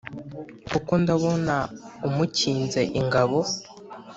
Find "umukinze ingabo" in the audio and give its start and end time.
2.07-3.39